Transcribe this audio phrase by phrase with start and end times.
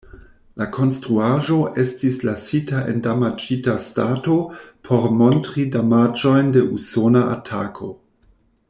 [0.61, 4.39] La konstruaĵo estis lasita en damaĝita stato,
[4.89, 7.93] por montri damaĝojn de usona atako.